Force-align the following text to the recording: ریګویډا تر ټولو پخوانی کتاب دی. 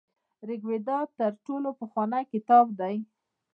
ریګویډا 0.47 0.99
تر 1.17 1.31
ټولو 1.45 1.69
پخوانی 1.79 2.23
کتاب 2.31 2.65
دی. 2.79 2.95